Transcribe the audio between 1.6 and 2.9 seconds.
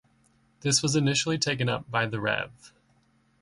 up by The Rev.